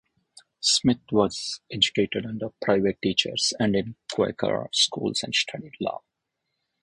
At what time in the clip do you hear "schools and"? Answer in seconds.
4.73-5.35